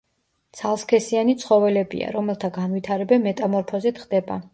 [0.59, 4.39] ცალსქესიანი ცხოველებია, რომელთა განვითარება მეტამორფოზით ხდება.